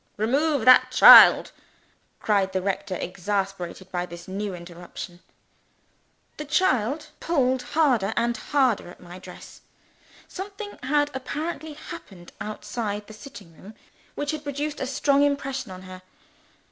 "Remove 0.17 0.65
that 0.65 0.89
child!" 0.89 1.51
cried 2.19 2.53
the 2.53 2.61
rector, 2.63 2.95
exasperated 2.95 3.91
by 3.91 4.03
this 4.03 4.27
new 4.27 4.55
interruption. 4.55 5.19
The 6.37 6.45
child 6.45 7.09
pulled 7.19 7.61
harder 7.61 8.11
and 8.17 8.35
harder 8.35 8.89
at 8.89 8.99
my 8.99 9.19
dress. 9.19 9.61
Something 10.27 10.79
had 10.81 11.11
apparently 11.13 11.73
happened 11.73 12.31
outside 12.41 13.05
the 13.05 13.13
sitting 13.13 13.53
room 13.55 13.75
which 14.15 14.31
had 14.31 14.43
produced 14.43 14.79
a 14.79 14.87
strong 14.87 15.21
impression 15.21 15.69
on 15.71 15.83
her. 15.83 16.01